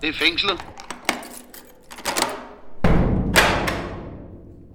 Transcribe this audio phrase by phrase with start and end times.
[0.00, 0.60] Det er fængslet.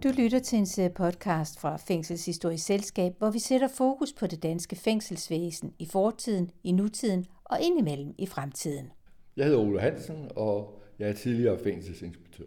[0.04, 4.44] Du lytter til en serie podcast fra Fængselshistorisk Selskab, hvor vi sætter fokus på det
[4.44, 8.92] danske fængselsvæsen i fortiden, i nutiden og indimellem i fremtiden.
[9.38, 12.46] Jeg hedder Ole Hansen, og jeg er tidligere fængselsinspektør.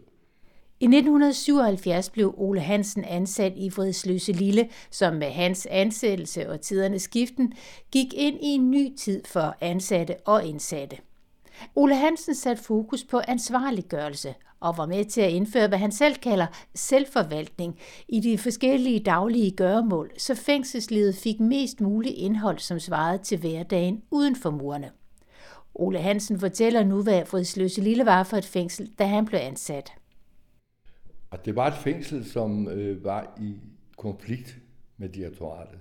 [0.79, 7.01] I 1977 blev Ole Hansen ansat i Vridsløse Lille, som med hans ansættelse og tidernes
[7.01, 7.53] skiften
[7.91, 10.97] gik ind i en ny tid for ansatte og indsatte.
[11.75, 16.15] Ole Hansen satte fokus på ansvarliggørelse og var med til at indføre, hvad han selv
[16.15, 23.23] kalder selvforvaltning i de forskellige daglige gøremål, så fængselslivet fik mest muligt indhold, som svarede
[23.23, 24.91] til hverdagen uden for murene.
[25.75, 29.93] Ole Hansen fortæller nu, hvad Fridsløse Lille var for et fængsel, da han blev ansat.
[31.29, 33.55] Og det var et fængsel, som øh, var i
[33.97, 34.57] konflikt
[34.97, 35.79] med direktoratet.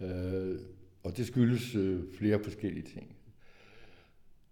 [0.00, 0.58] Øh,
[1.04, 3.16] og det skyldes øh, flere forskellige ting.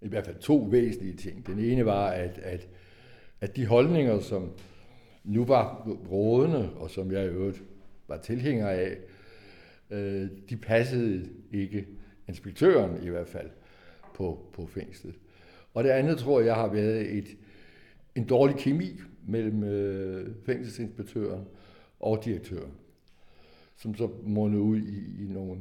[0.02, 1.47] I hvert fald to væsentlige ting.
[1.47, 2.69] Den ene var, at, at,
[3.41, 4.53] at de holdninger, som
[5.25, 7.62] nu var rådende, og som jeg i øvrigt
[8.09, 8.97] var tilhænger af,
[9.91, 11.87] øh, de passede ikke
[12.28, 13.50] inspektøren i hvert fald
[14.14, 15.14] på, på fængslet.
[15.75, 17.37] Og det andet tror jeg har været et,
[18.15, 21.44] en dårlig kemi mellem øh, fængselsinspektøren
[22.00, 22.72] og direktøren,
[23.77, 25.61] som så mundede ud i, i nogle,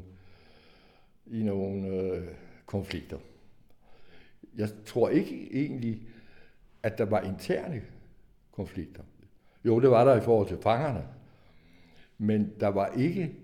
[1.26, 2.24] i nogle øh,
[2.66, 3.18] konflikter.
[4.58, 6.08] Jeg tror ikke egentlig,
[6.84, 7.82] at der var interne
[8.52, 9.04] konflikter.
[9.66, 11.08] Jo, det var der i forhold til fangerne,
[12.18, 13.36] men der var ikke,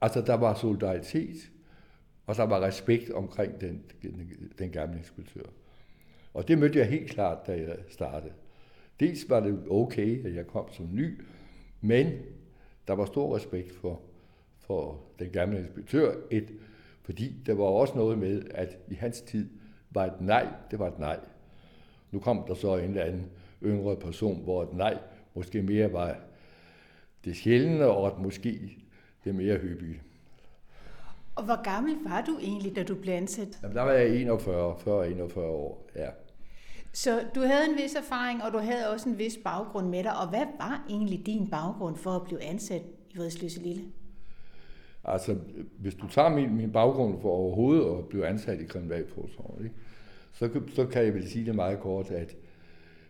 [0.00, 1.50] altså der var solidaritet,
[2.26, 5.42] og der var respekt omkring den, den, den gamle inspektør.
[6.34, 8.32] Og det mødte jeg helt klart, da jeg startede.
[9.00, 11.20] Dels var det okay, at jeg kom som ny,
[11.80, 12.12] men
[12.88, 14.00] der var stor respekt for,
[14.58, 16.54] for den gamle inspektør, et,
[17.02, 19.48] fordi der var også noget med, at i hans tid
[19.90, 21.20] var et nej, det var et nej.
[22.10, 23.30] Nu kom der så en eller anden
[23.62, 24.98] yngre person, hvor et nej
[25.34, 26.16] måske mere var
[27.24, 28.78] det sjældne, og at måske
[29.24, 30.02] det mere hyppige.
[31.34, 33.58] Og hvor gammel var du egentlig, da du blev ansat?
[33.62, 36.08] Jamen, der var jeg 41, 40-41 år, ja.
[36.92, 40.16] Så du havde en vis erfaring, og du havde også en vis baggrund med dig.
[40.20, 43.84] Og hvad var egentlig din baggrund for at blive ansat i Vridsløse Lille?
[45.04, 45.36] Altså,
[45.78, 49.76] hvis du tager min, min baggrund for overhovedet at blive ansat i Kriminalforsorgen, ikke?
[50.32, 52.36] Så, så kan jeg vel sige det meget kort, at,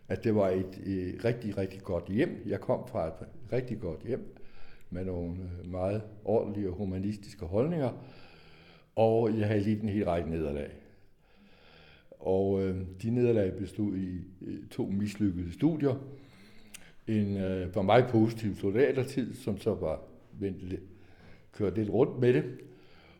[0.09, 2.43] at det var et, et rigtig, rigtig godt hjem.
[2.47, 3.13] Jeg kom fra et
[3.53, 4.37] rigtig godt hjem
[4.91, 7.91] med nogle øh, meget ordentlige og humanistiske holdninger,
[8.97, 10.71] og jeg havde lige en hel række nederlag.
[12.11, 15.95] Og øh, de nederlag bestod i øh, to mislykkede studier.
[17.07, 20.81] En øh, for mig positiv soldatertid, som så var vendt
[21.53, 22.45] kørte lidt rundt med det.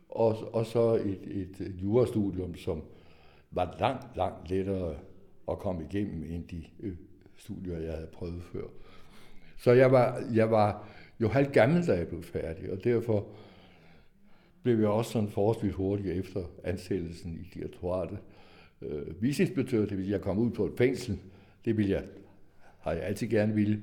[0.09, 2.83] Og, og så et, et jurastudium, som
[3.51, 4.97] var langt, langt lettere
[5.51, 6.97] at komme igennem end de øh,
[7.37, 8.65] studier, jeg havde prøvet før.
[9.57, 10.89] Så jeg var, jeg var
[11.21, 13.27] jo halvt gammel, da jeg blev færdig, og derfor
[14.63, 18.19] blev jeg også sådan forholdsvis hurtigt efter ansættelsen i direktoratet
[18.83, 21.19] øh, visinspektør, det vil sige, at jeg kom ud på et fængsel.
[21.65, 22.05] Det ville jeg,
[22.81, 23.83] har jeg altid gerne ville.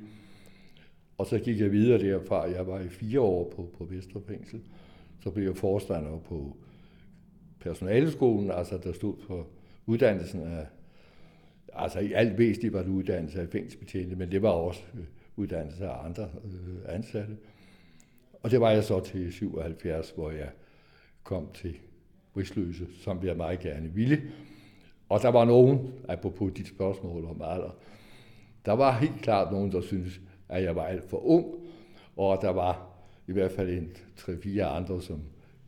[1.18, 2.50] Og så gik jeg videre derfra.
[2.50, 4.62] Jeg var i fire år på, på Vesterfængsel.
[5.24, 6.58] Så blev jeg forstander på
[7.60, 9.48] personaleskolen, altså der stod på
[9.86, 10.68] uddannelsen af,
[11.74, 15.04] altså i alt væsentligt var det uddannelse af fængselsbetjente, men det var også øh,
[15.36, 17.38] uddannelse af andre øh, ansatte.
[18.44, 20.50] Og det var jeg så til 77, hvor jeg
[21.24, 21.76] kom til
[22.38, 24.22] Rigsløse, som jeg meget gerne ville.
[25.10, 27.76] Og der var nogen, apropos dit spørgsmål om alder,
[28.66, 31.46] der var helt klart nogen, der syntes, at jeg var alt for ung,
[32.18, 32.88] og der var
[33.28, 35.22] i hvert fald en 3-4 andre, som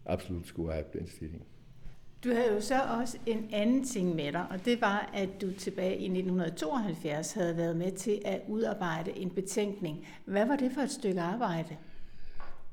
[0.06, 1.44] absolut skulle have den stilling.
[2.24, 5.52] Du havde jo så også en anden ting med dig, og det var, at du
[5.52, 10.08] tilbage i 1972 havde været med til at udarbejde en betænkning.
[10.26, 11.78] Hvad var det for et stykke arbejde?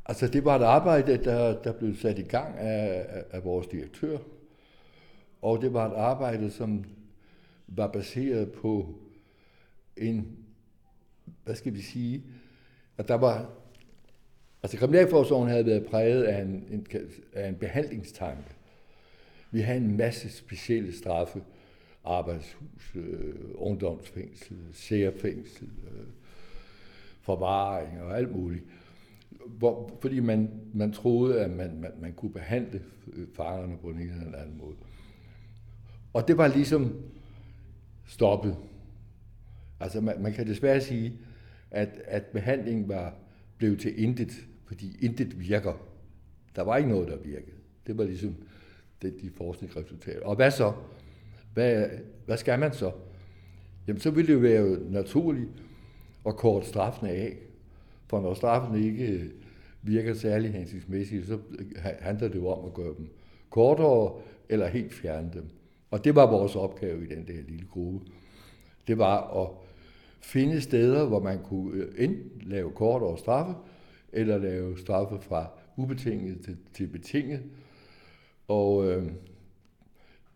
[0.06, 3.66] Altså, det var et arbejde, der, der blev sat i gang af, af, af vores
[3.66, 4.18] direktør,
[5.42, 6.84] og det var et arbejde, som
[7.66, 8.94] var baseret på
[9.96, 10.43] en,
[11.44, 12.22] hvad skal vi sige,
[12.98, 13.50] at der var,
[14.62, 16.86] altså kriminalforsorgen havde været præget af en, en,
[17.32, 18.50] af en behandlingstanke.
[19.50, 21.42] Vi havde en masse specielle straffe,
[22.04, 26.06] arbejdshus, øh, ungdomsfængsel, særfængsel, øh,
[27.20, 28.64] forvaring og alt muligt.
[29.46, 32.82] Hvor, fordi man, man troede, at man, man, man kunne behandle
[33.12, 34.76] øh, fangerne på en eller anden måde.
[36.12, 37.02] Og det var ligesom
[38.06, 38.56] stoppet.
[39.80, 41.18] Altså man, man kan desværre sige,
[41.74, 43.14] at, at behandlingen var
[43.58, 44.32] blevet til intet,
[44.66, 45.72] fordi intet virker.
[46.56, 47.56] Der var ikke noget, der virkede.
[47.86, 48.34] Det var ligesom
[49.02, 50.26] det, de forskningsresultater.
[50.26, 50.72] Og hvad så?
[51.54, 51.86] hvad,
[52.26, 52.92] hvad skal man så?
[53.86, 55.48] Jamen, så ville det jo være naturligt
[56.26, 57.36] at korte straffene af.
[58.06, 59.30] For når straffene ikke
[59.82, 61.38] virker særlig hensigtsmæssigt, så
[62.00, 63.08] handler det jo om at gøre dem
[63.50, 65.44] kortere eller helt fjerne dem.
[65.90, 68.00] Og det var vores opgave i den der lille gruppe.
[68.86, 69.50] Det var at
[70.24, 73.54] finde steder, hvor man kunne øh, enten lave kortere straffe,
[74.12, 77.42] eller lave straffe fra ubetinget til, til betinget.
[78.48, 79.12] Og øh,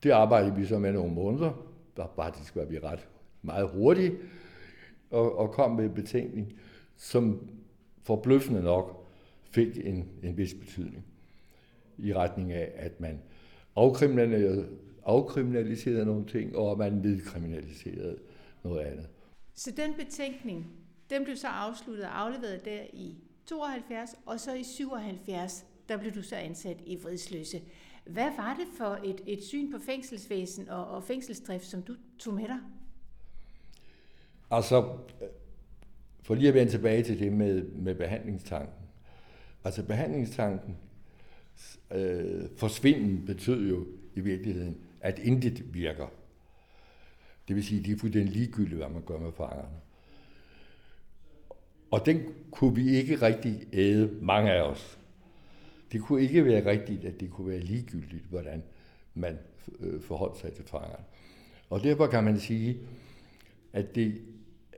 [0.02, 1.66] det arbejdede vi så med nogle måneder.
[1.96, 3.08] Der faktisk var vi ret
[3.42, 4.12] meget hurtige,
[5.10, 6.52] og, og kom med en betænkning,
[6.96, 7.48] som
[8.02, 9.06] forbløffende nok
[9.50, 11.04] fik en, en vis betydning
[11.98, 13.18] i retning af, at man
[13.76, 14.68] afkriminaliserede,
[15.04, 18.18] afkriminaliserede nogle ting, og man nedkriminaliserede
[18.64, 19.08] noget andet.
[19.58, 20.66] Så den betænkning,
[21.10, 23.16] den blev så afsluttet og afleveret der i
[23.46, 27.62] 72, og så i 77, der blev du så ansat i Vridsløse.
[28.04, 32.34] Hvad var det for et, et syn på fængselsvæsen og, og fængselsdrift, som du tog
[32.34, 32.58] med dig?
[34.50, 34.98] Altså,
[36.22, 38.84] for lige at vende tilbage til det med, med behandlingstanken.
[39.64, 40.76] Altså behandlingstanken,
[41.94, 46.06] øh, forsvinden betød jo i virkeligheden, at intet virker.
[47.48, 49.68] Det vil sige, at de er fuldstændig ligegyldige, hvad man gør med fangerne.
[51.90, 54.98] Og den kunne vi ikke rigtig æde, mange af os.
[55.92, 58.62] Det kunne ikke være rigtigt, at det kunne være ligegyldigt, hvordan
[59.14, 59.38] man
[59.80, 61.04] øh, forholdt sig til fangerne.
[61.70, 62.78] Og derfor kan man sige,
[63.72, 64.20] at det,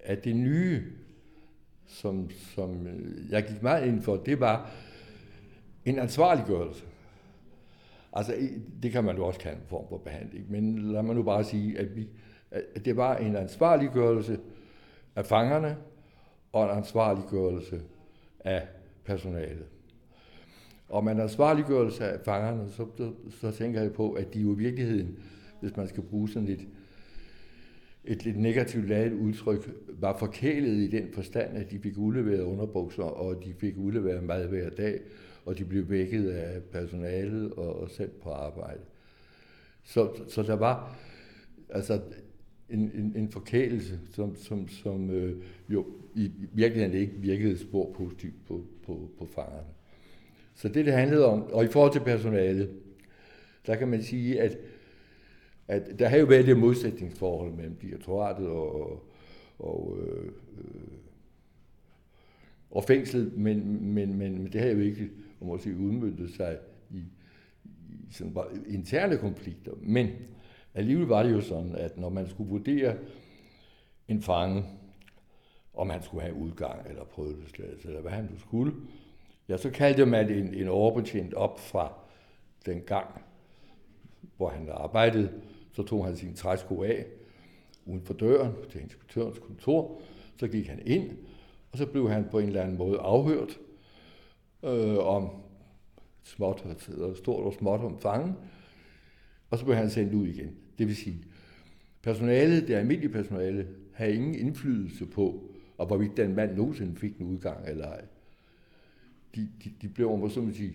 [0.03, 0.85] at det nye,
[1.87, 4.71] som, som øh, jeg gik meget ind for, det var
[5.85, 6.85] en ansvarliggørelse.
[8.13, 8.49] Altså,
[8.83, 11.45] det kan man jo også kalde en form for behandling, men lad mig nu bare
[11.45, 12.09] sige, at, vi,
[12.51, 14.39] at det var en ansvarliggørelse
[15.17, 15.77] af fangerne
[16.53, 17.81] og en ansvarliggørelse
[18.41, 18.69] af
[19.05, 19.67] personalet.
[20.89, 22.87] Og man ansvarliggørelse af fangerne, så,
[23.41, 25.19] så, tænker jeg på, at de jo i virkeligheden,
[25.61, 26.61] hvis man skal bruge sådan lidt
[28.05, 33.03] et lidt negativt ladet udtryk, var forkælet i den forstand, at de fik udleveret underbukser,
[33.03, 35.01] og de fik udleveret mad hver dag,
[35.45, 38.81] og de blev vækket af personalet og, og sendt på arbejde.
[39.85, 40.97] Så, så der var
[41.69, 42.01] altså
[42.71, 48.47] en, en, en forkælelse, som, som, som øh, jo i virkeligheden ikke virkede spor positivt
[48.47, 49.67] på, på, på fangerne.
[50.55, 52.71] Så det, det handlede om, og i forhold til personalet,
[53.67, 54.59] der kan man sige, at,
[55.69, 59.07] at der har jo været det modsætningsforhold mellem direktoratet og,
[59.59, 60.25] og, øh,
[60.59, 60.99] øh,
[62.71, 65.11] og fængslet, men, men, men, men det har jo ikke
[65.55, 66.59] at sige udmyndtet sig
[66.91, 66.99] i,
[67.91, 69.73] i sådan bare interne konflikter.
[69.83, 70.09] Men
[70.75, 72.97] alligevel var det jo sådan, at når man skulle vurdere
[74.09, 74.65] en fange,
[75.75, 78.73] om han skulle have udgang eller prøveløsladelse, eller hvad han nu skulle,
[79.49, 81.93] ja, så kaldte man en, en overbetjent op fra
[82.67, 83.23] den gang,
[84.37, 85.31] hvor han arbejdede.
[85.73, 87.07] Så tog han sin træsko af
[87.87, 90.01] uden for døren til inspektørens kontor.
[90.37, 91.11] Så gik han ind,
[91.73, 93.59] og så blev han på en eller anden måde afhørt
[94.63, 95.31] øh, om
[96.23, 96.67] småt,
[97.15, 98.37] stort og småt om fangen,
[99.51, 100.51] og så blev han sendt ud igen.
[100.79, 101.17] Det vil sige,
[102.03, 105.45] personalet, det almindelige personale, havde ingen indflydelse på,
[105.79, 108.01] og hvorvidt den mand nogensinde fik en udgang eller ej.
[109.35, 110.75] De, de, de blev, om så sige,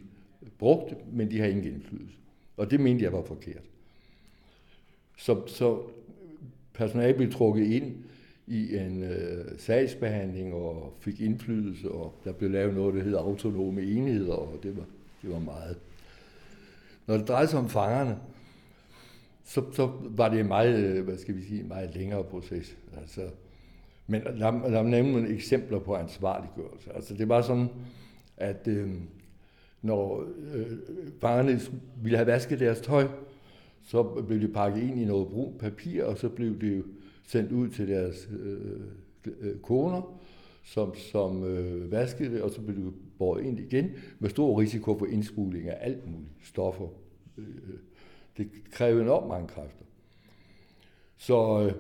[0.57, 2.17] brugt, men de har ingen indflydelse.
[2.57, 3.63] Og det mente jeg var forkert.
[5.17, 5.81] Så, så
[6.73, 7.95] personalet blev trukket ind
[8.47, 13.81] i en øh, sagsbehandling og fik indflydelse, og der blev lavet noget, der hedder autonome
[13.81, 14.85] enheder, og det var,
[15.21, 15.77] det var meget.
[17.07, 18.17] Når det drejede sig om fangerne,
[19.45, 22.77] så, så var det en meget, øh, hvad skal vi sige, meget længere proces.
[22.97, 23.21] Altså,
[24.07, 26.93] men lad, lad mig nævne nogle eksempler på ansvarliggørelse.
[26.95, 27.67] Altså det var sådan,
[28.37, 28.89] at øh,
[29.81, 30.23] når
[30.53, 30.65] øh,
[31.21, 31.59] fangerne
[32.01, 33.07] ville have vasket deres tøj,
[33.83, 36.83] så blev det pakket ind i noget brunt papir, og så blev det
[37.27, 38.81] sendt ud til deres øh,
[39.41, 40.19] øh, koner,
[40.63, 44.97] som, som øh, vaskede det, og så blev det båret ind igen, med stor risiko
[44.99, 46.87] for indsmugling af alt muligt stoffer.
[47.37, 47.79] Øh, øh
[48.37, 49.85] det krævede enormt mange kræfter.
[51.17, 51.73] Så øh,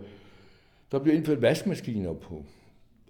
[0.91, 2.43] der blev indført vaskemaskiner på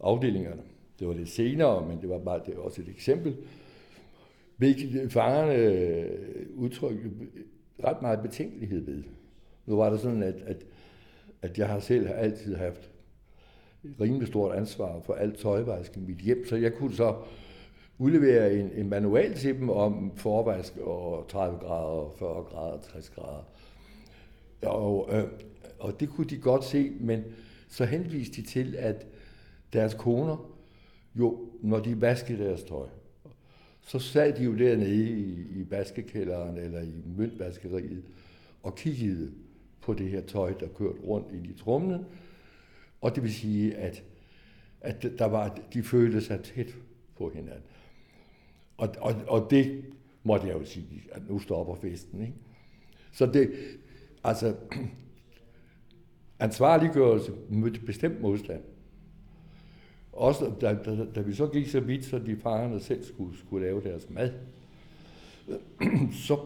[0.02, 0.62] afdelingerne.
[1.00, 3.38] Det var lidt senere, men det var bare det var også et eksempel.
[4.58, 7.44] Hvilket øh, fangerne øh, udtrykte øh,
[7.84, 9.04] ret meget betænkelighed ved.
[9.66, 10.66] Nu var det sådan, at, at
[11.46, 12.90] at jeg har selv altid haft
[14.02, 17.16] rimelig stort ansvar for alt tøjvasken i mit hjem, så jeg kunne så
[17.98, 23.44] udlevere en, en manual til dem om forvask og 30 grader, 40 grader, 60 grader.
[24.62, 25.24] Og, øh,
[25.80, 27.24] og det kunne de godt se, men
[27.68, 29.08] så henviste de til, at
[29.74, 30.52] deres koner,
[31.16, 32.88] jo, når de vaskede deres tøj,
[33.82, 38.04] så sad de jo dernede i, i vaskekælderen eller i møntvaskeriet
[38.64, 39.32] og kiggede
[39.82, 42.06] på det her tøj, der kørte rundt i trumlen.
[43.02, 44.04] Og det vil sige, at,
[44.82, 46.76] at der var, de følte sig tæt
[47.18, 47.64] på hinanden.
[48.78, 49.86] Og, og, og det
[50.24, 52.22] måtte jeg jo sige, at nu stopper festen.
[52.22, 52.34] Ikke?
[53.12, 53.52] Så det,
[54.24, 54.56] altså,
[56.40, 58.62] ansvarliggørelse mødte bestemt modstand.
[60.14, 63.66] Også da, da, da vi så gik så vidt, så de farerne selv skulle, skulle
[63.66, 64.34] lave deres mad,
[66.28, 66.40] så,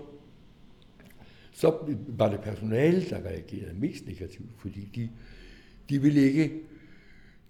[1.52, 5.10] så var det personale, der reagerede mest negativt, fordi de,
[5.90, 6.62] de ville ikke,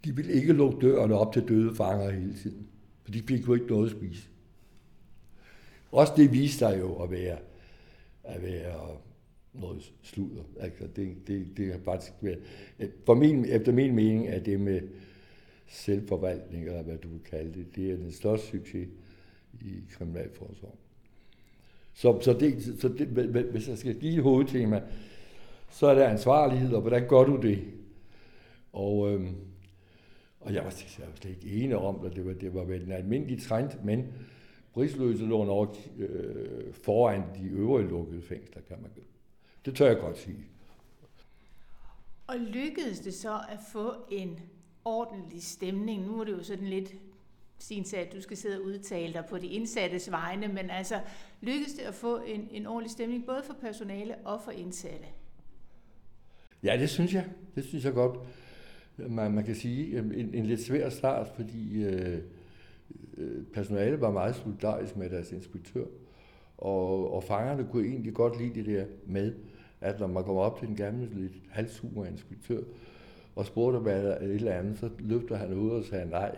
[0.05, 2.67] de ville ikke lukke dørene op til døde fanger hele tiden,
[3.03, 4.29] for de fik jo ikke noget at spise.
[5.91, 7.37] Også det viste sig jo at være,
[8.23, 8.97] at være
[9.53, 10.43] noget sludder.
[10.59, 12.39] Altså det, det, det har faktisk været,
[13.05, 14.81] for min, efter min mening er det med
[15.67, 18.87] selvforvaltning, eller hvad du vil kalde det, det er den største succes
[19.61, 20.79] i kriminalforsorgen.
[21.93, 23.07] Så, så, det, så det,
[23.51, 24.81] hvis jeg skal give et hovedtema,
[25.69, 27.59] så er det ansvarlighed, og hvordan gør du det?
[28.73, 29.35] Og, øhm,
[30.39, 32.83] og jeg var, jeg var slet ikke enig om, at det var, det var vel
[32.83, 34.05] en almindelig trend, men
[34.79, 38.91] Brisløse lå nok øh, foran de øvrige lukkede fængsler, kan man
[39.65, 40.45] Det tør jeg godt sige.
[42.27, 44.39] Og lykkedes det så at få en
[44.85, 46.05] ordentlig stemning?
[46.05, 46.95] Nu er det jo sådan lidt
[47.57, 50.99] sin sag, at du skal sidde og udtale dig på de indsattes vegne, men altså
[51.41, 55.05] lykkedes det at få en, en ordentlig stemning, både for personale og for indsatte?
[56.63, 57.25] Ja, det synes jeg.
[57.55, 58.19] Det synes jeg godt.
[58.97, 62.21] Man, man kan sige en, en lidt svær start, fordi øh,
[63.17, 65.85] Øh, personalet var meget solidarisk med deres inspektør,
[66.57, 69.33] og, og fangerne kunne egentlig godt lide det der med,
[69.81, 72.61] at når man kommer op til den gamle lidt halvsuger inspektør,
[73.35, 76.37] og spurgte, hvad der et eller andet, så løfter han ud og sagde nej,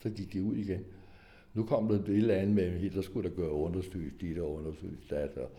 [0.00, 0.84] så gik de ud igen.
[1.54, 4.54] Nu kom der et eller andet med, at der skulle der gøre undersøgelser, dit og
[4.54, 5.50] undersøgelser, dat, og,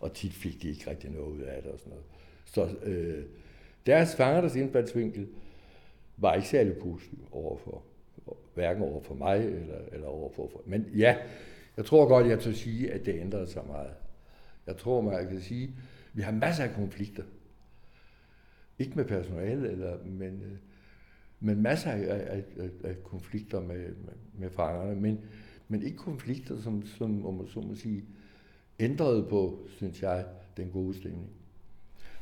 [0.00, 2.04] og tit fik de ikke rigtig noget ud af det og sådan noget.
[2.44, 3.24] Så øh,
[3.86, 5.26] deres fangers indfaldsvinkel
[6.16, 7.82] var ikke særlig positiv overfor,
[8.56, 11.16] hverken over for mig eller, eller over for, men ja,
[11.76, 13.90] jeg tror godt, jeg tør sige, at det ændrede sig meget.
[14.66, 15.70] Jeg tror, man kan sige, at
[16.12, 17.22] vi har masser af konflikter.
[18.78, 20.58] Ikke med personale, eller, men, øh,
[21.40, 25.20] men masser af, af, af, af konflikter med, med, med fangerne, men,
[25.68, 28.04] men ikke konflikter, som, som om man så må sige,
[28.80, 30.24] ændrede på, synes jeg,
[30.56, 31.30] den gode stemning.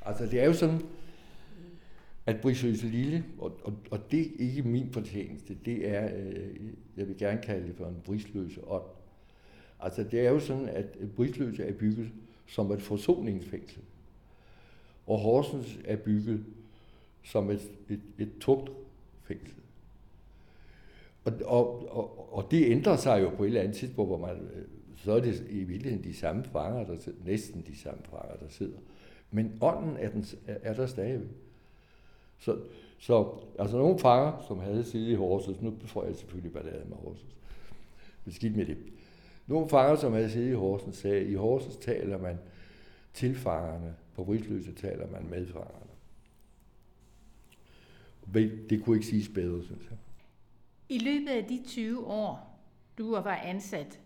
[0.02, 0.80] Altså det er jo sådan,
[2.26, 7.08] at Brisøse Lille, og, og, og det er ikke min fortjeneste, det er, øh, jeg
[7.08, 8.84] vil gerne kalde det for en brisløse ånd.
[9.80, 12.08] Altså det er jo sådan, at Brisløse er bygget
[12.46, 13.82] som et forsoningsfængsel.
[15.06, 16.44] Og Horsens er bygget
[17.22, 18.70] som et, et, et tugt
[19.22, 19.56] fængsel.
[21.24, 24.36] Og, og, og, og det ændrer sig jo på et eller andet tidspunkt, hvor man,
[24.36, 24.62] øh,
[24.96, 28.48] så er det i virkeligheden de samme fanger, der sidder, næsten de samme fanger, der
[28.48, 28.78] sidder.
[29.30, 31.28] Men ånden er, den, er der stadigvæk.
[32.44, 32.58] Så,
[32.98, 36.96] så altså nogle fanger, som havde siddet i Horsens, nu får jeg selvfølgelig ballade med
[36.96, 37.36] Horsens,
[38.24, 38.76] beskidt med det.
[39.46, 42.38] Nogle fanger, som havde siddet i Horsens, sagde, i Horsens taler man
[43.14, 45.90] til fangerne, på Rigsløse taler man med fangerne.
[48.70, 49.98] Det kunne ikke siges bedre, synes jeg.
[50.88, 52.60] I løbet af de 20 år,
[52.98, 54.00] du var ansat,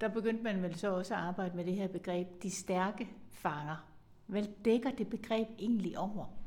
[0.00, 3.88] der begyndte man vel så også at arbejde med det her begreb, de stærke fanger.
[4.26, 6.37] Hvad dækker det begreb egentlig over?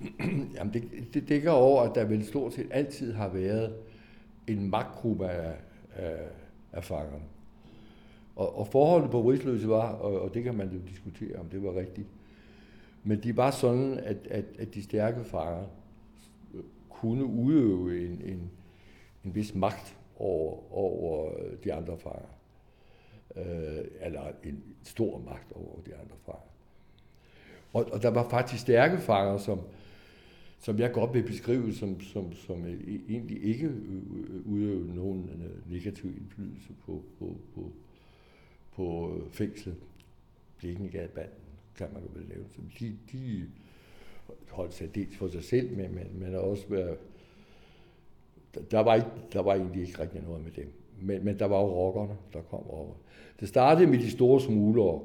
[0.56, 3.74] Jamen det, det dækker over, at der vel stort set altid har været
[4.46, 5.54] en magtgruppe af,
[5.94, 6.16] af,
[6.72, 7.24] af fangerne.
[8.36, 11.62] Og, og forholdet på Rigsløse var, og, og det kan man jo diskutere, om det
[11.62, 12.08] var rigtigt,
[13.04, 15.64] men de var sådan, at, at, at de stærke fanger
[16.90, 18.50] kunne udøve en, en,
[19.24, 21.32] en vis magt over, over
[21.64, 22.28] de andre fanger.
[23.36, 26.50] Øh, eller en stor magt over de andre fanger.
[27.72, 29.60] Og, og der var faktisk stærke fanger, som,
[30.60, 32.66] som jeg godt vil beskrive som, som, som
[33.08, 37.72] egentlig ikke øh, udøver nogen øh, negativ indflydelse på, på, på,
[38.72, 39.76] på øh, fængslet.
[40.58, 41.40] Blikkengadebanden
[41.76, 42.44] kan man jo vel lave.
[42.48, 43.46] Så de, de
[44.50, 46.96] holdt sig dels for sig selv, men, men, men også være,
[48.70, 50.72] der var, ikke, der var egentlig ikke rigtig noget med dem.
[51.02, 52.94] Men, men der var jo rockerne, der kom over.
[53.40, 55.00] Det startede med de store smuglere.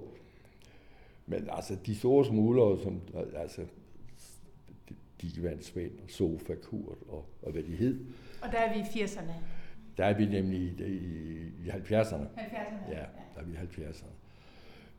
[1.28, 3.02] Men altså, de store smuglere, som,
[3.36, 3.62] altså,
[5.30, 8.00] Digvand Svend og Sofa Kurt og, og hvad de hed.
[8.42, 9.32] Og der er vi i 80'erne?
[9.98, 12.26] Der er vi nemlig i, i, i 70'erne.
[12.38, 12.92] 70'erne?
[12.92, 13.06] Ja,
[13.36, 14.10] der er vi i 70'erne.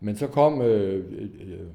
[0.00, 1.66] Men så kom, øh, øh,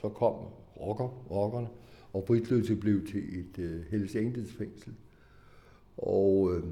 [0.00, 0.34] så kom
[0.80, 1.68] rocker, rockerne,
[2.12, 4.94] og Britløse blev til et øh, Hells Angels fængsel.
[5.96, 6.64] Og øh,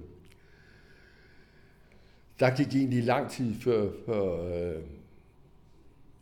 [2.40, 4.82] der gik egentlig lang tid før, før øh,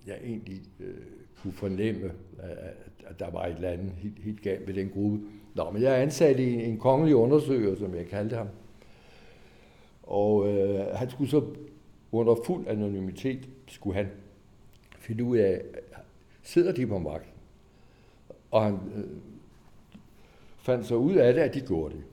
[0.07, 0.95] jeg egentlig øh,
[1.43, 5.21] kunne fornemme, at der var et eller andet helt, helt galt med den gruppe.
[5.55, 8.49] Nå, men jeg er ansat i en, en kongelig undersøger, som jeg kaldte ham.
[10.03, 11.45] Og øh, han skulle så
[12.13, 14.09] under fuld anonymitet, skulle han
[14.99, 15.63] finde ud af,
[16.43, 17.33] sidder de på magten?
[18.51, 19.05] Og han øh,
[20.59, 22.05] fandt så ud af det, at de gjorde det.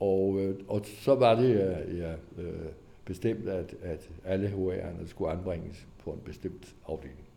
[0.00, 2.72] Og, øh, og så var det, ja, ja, øh,
[3.04, 7.28] bestemt, at, at alle HR'erne skulle anbringes på en bestemt afdeling.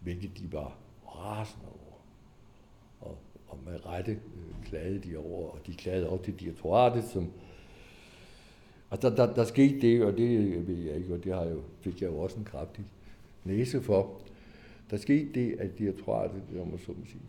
[0.00, 0.76] Hvilket de var
[1.18, 1.98] rasende over.
[3.00, 3.18] Og,
[3.48, 7.30] og med rette øh, klagede de over, og de klagede også til direktoratet, som
[8.90, 11.62] og der, der, der skete det, og det ved jeg ikke, og det har jo,
[11.80, 12.84] fik jeg jo også en kraftig
[13.44, 14.20] næse for.
[14.90, 17.22] Der skete det, at direktoratet, om man så må sige,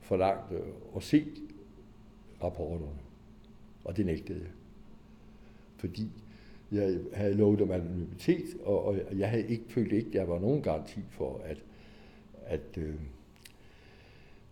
[0.00, 0.56] forlangte
[0.96, 1.26] at se
[2.42, 2.92] rapporterne.
[3.84, 4.50] Og det nægtede jeg.
[5.76, 6.10] Fordi
[6.72, 10.38] jeg havde lovet om anonymitet, og, og jeg havde ikke følt ikke, at der var
[10.38, 11.58] nogen garanti for, at,
[12.46, 12.94] at, øh,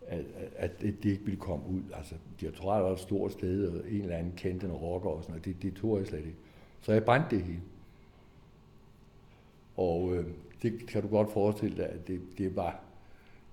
[0.07, 0.25] at,
[0.57, 1.83] at det, det ikke ville komme ud.
[1.95, 5.33] Altså, direktoratet var et stort sted, og en eller anden kendte en rocker og sådan
[5.33, 5.45] noget.
[5.45, 6.39] Det, det tog jeg slet ikke.
[6.81, 7.61] Så jeg brændte det hele.
[9.77, 10.27] Og øh,
[10.63, 12.81] det kan du godt forestille dig, at det, det, var,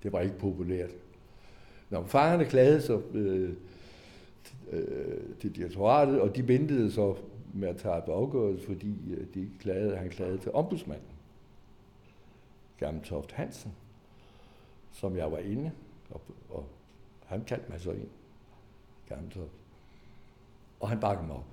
[0.02, 0.90] det var ikke populært.
[1.90, 3.52] Når fangerne klagede så øh,
[4.70, 7.16] øh, til direktoratet, og de ventede så
[7.54, 11.06] med at tage på afgørelse, fordi øh, de klagede, han klagede til ombudsmanden,
[13.04, 13.72] Toft Hansen,
[14.92, 15.72] som jeg var inde,
[16.10, 16.66] og, og
[17.26, 18.08] han kaldte mig så ind,
[19.30, 19.52] Toft.
[20.80, 21.44] Og han bakkede mig op.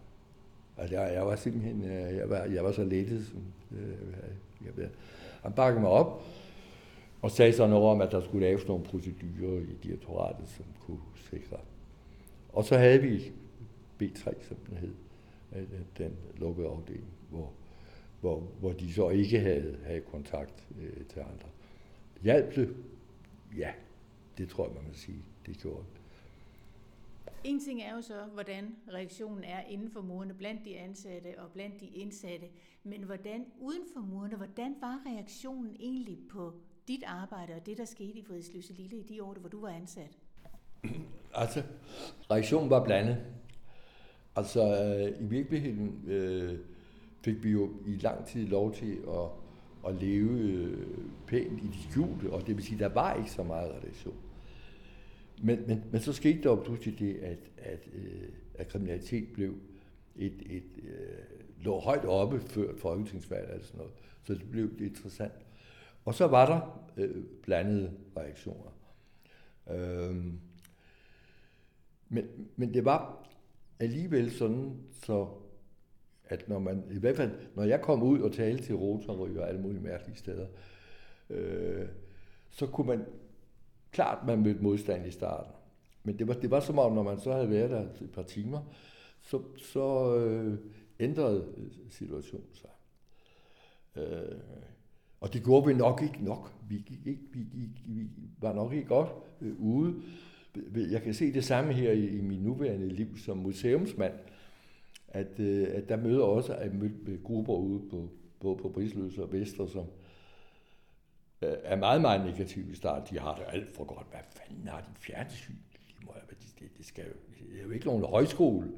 [0.78, 4.18] Altså, jeg, jeg var simpelthen, øh, jeg var, jeg var så lettet, som, øh,
[4.66, 4.90] jeg ved.
[5.42, 6.24] Han bakkede mig op,
[7.22, 11.00] og sagde så noget om, at der skulle laves nogle procedurer i direktoratet, som kunne
[11.30, 11.58] sikre.
[12.54, 13.32] Og så havde vi
[14.02, 14.94] B3, som den hed,
[15.56, 17.52] øh, den lukkede afdeling, hvor,
[18.22, 21.50] hvor, hvor de så ikke havde, havde kontakt øh, til andre.
[22.22, 22.76] Hjalp det?
[23.58, 23.72] Ja,
[24.38, 25.84] det tror jeg, man må sige, det gjorde
[27.44, 31.52] en ting er jo så, hvordan reaktionen er inden for murene blandt de ansatte og
[31.52, 32.46] blandt de indsatte,
[32.84, 36.54] men hvordan uden for murene, hvordan var reaktionen egentlig på
[36.88, 39.70] dit arbejde og det, der skete i Fredsløse Lille i de år, hvor du var
[39.70, 40.18] ansat?
[41.34, 41.64] Altså,
[42.32, 43.18] reaktionen var blandet.
[44.36, 46.60] Altså, øh, i virkeligheden øh,
[47.22, 49.30] fik vi jo i lang tid lov til at,
[49.88, 50.88] at leve øh,
[51.28, 54.16] pænt i de skjulte, og det vil sige, der var ikke så meget redaktion.
[55.42, 59.56] Men, men, men så skete der jo pludselig det, at, at, øh, at kriminalitet blev
[60.16, 63.94] et, et øh, lå højt oppe før folketingsvalget eller sådan noget.
[64.24, 65.34] Så det blev det interessant.
[66.06, 68.72] Og så var der øh, blandede reaktioner.
[69.70, 70.40] Øhm,
[72.10, 73.28] men, men det var
[73.80, 75.28] alligevel sådan, så
[76.30, 79.48] at når man, i hvert fald, når jeg kom ud og talte til Rotary og
[79.50, 80.48] alle mulige mærkelige steder,
[81.30, 81.88] øh,
[82.50, 83.06] så kunne man
[83.98, 85.52] klart, man mødte modstand i starten.
[86.04, 88.24] Men det var, det var som om, når man så havde været der et par
[88.24, 88.60] timer,
[89.22, 90.58] så, så øh,
[91.00, 92.70] ændrede øh, situationen sig.
[93.96, 94.38] Øh,
[95.22, 96.54] og det gjorde vi nok ikke nok.
[96.70, 98.08] Vi, gik ikke, vi, gik, vi
[98.42, 99.10] var nok ikke godt
[99.42, 99.96] øh, ude.
[100.76, 104.14] Jeg kan se det samme her i, i min nuværende liv som museumsmand,
[105.08, 109.18] at, øh, at der møder også at møde øh, grupper ude på, på, på Brisløs
[109.18, 110.07] og Vester, som, Øh,
[111.42, 113.16] Øh, er meget, meget negative i starten.
[113.16, 114.08] De har det alt for godt.
[114.10, 115.54] Hvad fanden har de fjernsyn?
[115.74, 117.14] De må, det, det, skal jo,
[117.50, 118.72] det er jo ikke nogen højskole.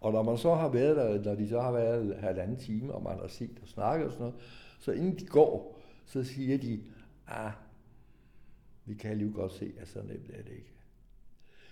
[0.00, 3.02] Og når man så har været der, når de så har været halvanden time, og
[3.02, 4.40] man har set og snakket og sådan noget,
[4.80, 6.82] så inden de går, så siger de,
[7.26, 7.52] ah,
[8.84, 10.72] vi kan lige godt se, at så nemt er det ikke.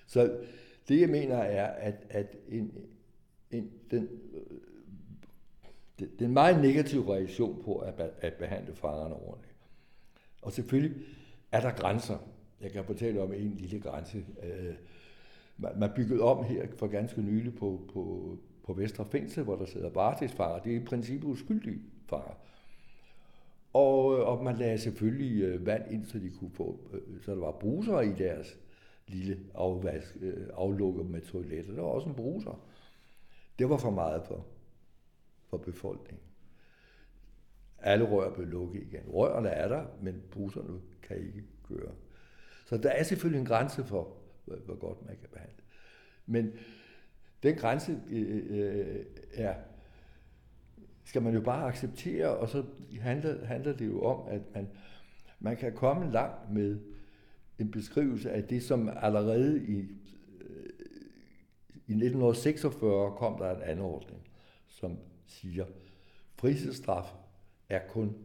[0.06, 0.38] Så
[0.88, 2.72] det jeg mener er, at, at en,
[3.50, 4.58] en, den, øh,
[6.18, 9.51] den meget negative reaktion på at, at behandle fangerne ordentligt,
[10.42, 11.02] og selvfølgelig
[11.52, 12.18] er der grænser.
[12.60, 14.24] Jeg kan fortælle om en lille grænse.
[14.42, 14.74] Øh,
[15.56, 19.90] man byggede om her for ganske nylig på, på, på Vestre Fængsel, hvor der sidder
[19.90, 20.58] varetægtsfanger.
[20.58, 22.34] Det er i princippet uskyldige fanger.
[23.72, 26.80] Og, øh, og man lagde selvfølgelig øh, vand ind, så de kunne få,
[27.24, 28.58] så der var bruser i deres
[29.08, 30.16] lille afvask,
[30.54, 31.74] aflukker med toiletter.
[31.74, 32.66] Der var også en bruser.
[33.58, 34.46] Det var for meget for,
[35.48, 36.31] for befolkningen.
[37.82, 39.02] Alle rør blev lukket igen.
[39.08, 41.92] Rørene er der, men busserne kan ikke køre.
[42.66, 45.62] Så der er selvfølgelig en grænse for, hvor godt man kan behandle.
[46.26, 46.52] Men
[47.42, 49.54] den grænse øh, øh, er,
[51.04, 52.64] skal man jo bare acceptere, og så
[53.00, 54.68] handler, handler det jo om, at man,
[55.40, 56.80] man kan komme langt med
[57.58, 59.78] en beskrivelse af det, som allerede i,
[60.40, 60.70] øh,
[61.86, 64.20] i 1946 kom der en anordning,
[64.68, 65.64] som siger,
[66.34, 67.21] frihedsstraf
[67.72, 68.16] er kun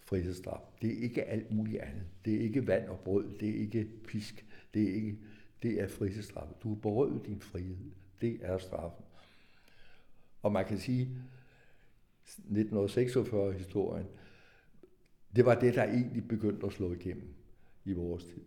[0.00, 0.60] frihedsstraf.
[0.82, 2.02] Det er ikke alt muligt andet.
[2.24, 3.38] Det er ikke vand og brød.
[3.40, 4.46] Det er ikke pisk.
[4.74, 5.18] Det er ikke
[5.62, 6.46] det er frihedsstraf.
[6.62, 7.76] Du har berøvet din frihed.
[8.20, 9.04] Det er straffen.
[10.42, 11.08] Og man kan sige,
[12.26, 14.06] 1946-historien,
[15.36, 17.34] det var det, der egentlig begyndte at slå igennem
[17.84, 18.42] i vores tid.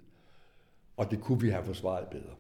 [0.98, 2.36] Og det kunne vi have forsvaret bedre.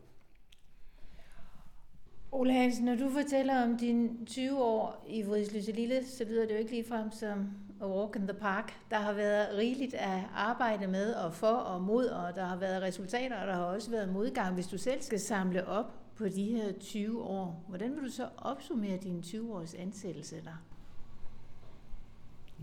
[2.35, 6.53] Ole Hansen, når du fortæller om dine 20 år i Vridsløse Lille, så lyder det
[6.53, 7.49] jo ikke ligefrem som
[7.81, 8.73] a walk in the park.
[8.89, 12.81] Der har været rigeligt at arbejde med og for og mod, og der har været
[12.81, 14.53] resultater, og der har også været modgang.
[14.53, 18.27] Hvis du selv skal samle op på de her 20 år, hvordan vil du så
[18.37, 20.63] opsummere dine 20 års ansættelse der?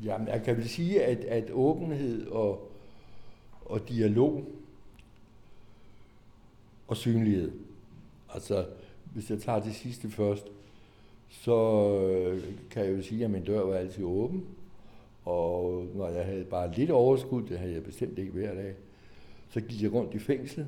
[0.02, 2.72] Jamen, jeg kan vel sige, at, at åbenhed og,
[3.64, 4.44] og dialog
[6.88, 7.52] og synlighed,
[8.34, 8.66] altså
[9.14, 10.46] hvis jeg tager det sidste først,
[11.28, 11.56] så
[11.98, 14.44] øh, kan jeg jo sige, at min dør var altid åben.
[15.24, 18.74] Og når jeg havde bare lidt overskud, det havde jeg bestemt ikke hver dag,
[19.50, 20.66] så gik jeg rundt i fængsel.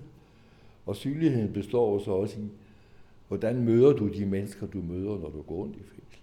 [0.87, 2.44] Og synligheden består så også i,
[3.28, 6.20] hvordan møder du de mennesker, du møder, når du går rundt i fængsel.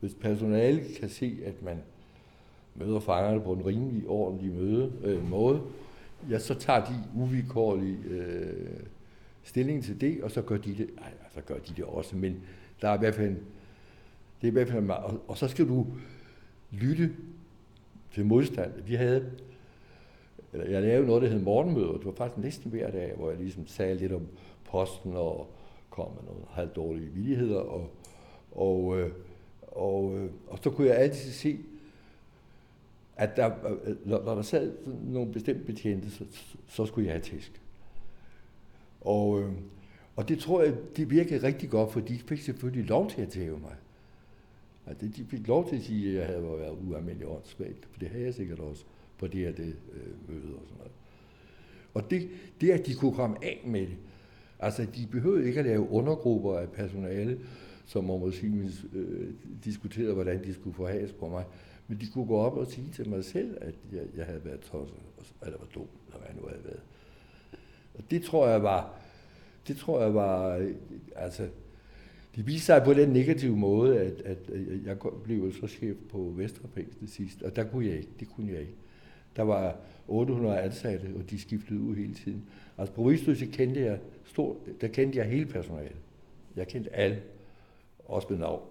[0.00, 1.78] Hvis personalet kan se, at man
[2.74, 5.60] møder fangerne på en rimelig, ordentlig møde, øh, måde,
[6.30, 8.80] ja, så tager de uvikårlige øh,
[9.48, 12.42] stilling til det, og så gør de det, nej, så gør de det også, men
[12.82, 13.36] der er i hvert fald,
[14.40, 15.86] det er i hvert fald, og, og så skal du
[16.70, 17.10] lytte
[18.14, 18.82] til modstand.
[18.82, 19.30] Vi havde,
[20.52, 23.38] eller jeg lavede noget, der hed morgenmøder, det var faktisk næsten hver dag, hvor jeg
[23.38, 24.26] ligesom sagde lidt om
[24.64, 25.50] posten og
[25.90, 27.90] kom med nogle halvt dårlige villigheder, og,
[28.52, 29.10] og, øh,
[29.62, 31.58] og, øh, og så kunne jeg altid se,
[33.16, 33.50] at der,
[33.84, 34.72] øh, når der sad
[35.04, 36.24] nogle bestemte betjente, så,
[36.68, 37.62] så skulle jeg have tæsk.
[39.00, 39.37] Og,
[40.28, 43.28] og det tror jeg, det virkede rigtig godt, for de fik selvfølgelig lov til at
[43.28, 43.74] tæve mig.
[44.86, 48.08] Altså, de fik lov til at sige, at jeg havde været ualmindelig åndssvagt, for det
[48.08, 48.84] havde jeg sikkert også
[49.18, 50.92] på det her det, øh, møde og sådan noget.
[51.94, 52.28] Og det,
[52.60, 53.96] det, at de kunne komme af med det,
[54.58, 57.40] altså de behøvede ikke at lave undergrupper af personale,
[57.86, 59.28] som om at sige, øh,
[59.64, 61.44] diskuterede, hvordan de skulle forhæs på mig.
[61.86, 64.60] Men de kunne gå op og sige til mig selv, at jeg, jeg havde været
[64.60, 64.96] tosset,
[65.42, 66.82] eller var dum, eller hvad jeg nu havde været.
[67.94, 69.07] Og det tror jeg var,
[69.68, 70.66] det tror jeg var,
[71.16, 71.48] altså,
[72.36, 74.38] det viste sig på den negative måde, at, at
[74.84, 78.52] jeg blev så chef på Vesterpæks det sidste, og der kunne jeg ikke, det kunne
[78.52, 78.74] jeg ikke.
[79.36, 79.76] Der var
[80.08, 82.44] 800 ansatte, og de skiftede ud hele tiden.
[82.78, 85.96] Altså på Rigsløse kendte jeg, stor, der kendte jeg hele personalet.
[86.56, 87.22] Jeg kendte alle,
[88.04, 88.62] også med navn.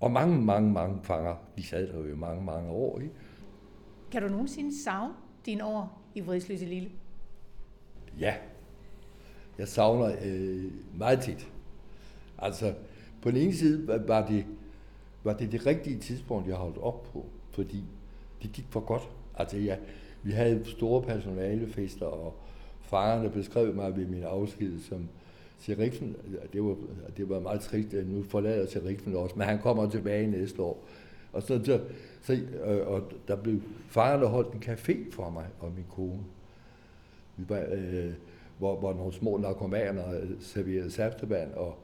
[0.00, 3.00] Og mange, mange, mange fanger, de sad der jo i mange, mange år.
[3.00, 3.14] Ikke?
[4.12, 5.14] Kan du nogensinde savne
[5.46, 6.90] dine år i Vridsløse Lille?
[8.20, 8.34] Ja.
[9.58, 10.64] Jeg savner øh,
[10.98, 11.48] meget tit.
[12.38, 12.74] Altså,
[13.22, 14.44] på den ene side var det,
[15.24, 17.84] var det det rigtige tidspunkt, jeg holdt op på, fordi
[18.42, 19.08] det gik for godt.
[19.38, 19.76] Altså, ja,
[20.22, 22.34] vi havde store personalefester, og
[22.82, 25.08] farerne beskrev mig ved min afsked som
[25.58, 26.16] Seriksen,
[26.52, 26.76] Det var,
[27.16, 30.84] det var meget trist, at nu forlader Seriksen også, men han kommer tilbage næste år.
[31.32, 31.80] Og, så, så,
[32.22, 32.32] så,
[32.64, 36.24] øh, og der blev farerne holdt en café for mig og min kone.
[37.36, 38.12] Vi var, øh,
[38.64, 41.74] hvor, hvor nogle små narkomaner serverede saftevand, og,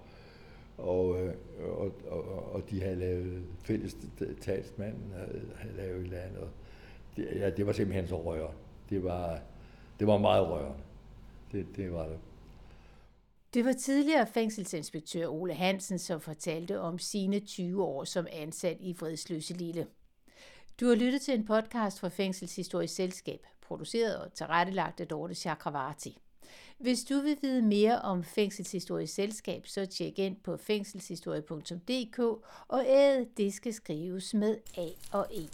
[0.78, 3.96] og, øh, og, og, og de havde lavet fælles
[4.40, 6.48] talsmanden havde, lavet et eller andet.
[7.16, 8.56] Det, ja, det var simpelthen så rørende.
[8.90, 9.40] Det var,
[9.98, 10.82] det var meget rørende.
[11.52, 12.18] Det, det var det.
[13.54, 18.94] Det var tidligere fængselsinspektør Ole Hansen, som fortalte om sine 20 år som ansat i
[18.94, 19.86] Fredsløse Lille.
[20.80, 26.18] Du har lyttet til en podcast fra Fængselshistorisk Selskab, produceret og tilrettelagt af Dorte Chakravarti.
[26.80, 32.18] Hvis du vil vide mere om Fængselshistorisk Selskab, så tjek ind på fængselshistorie.dk
[32.68, 35.48] og æd, det skal skrives med A og E.